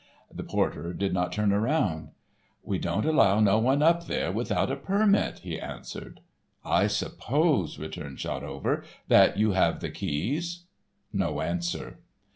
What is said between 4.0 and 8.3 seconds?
there without a permit," he answered. "I suppose," returned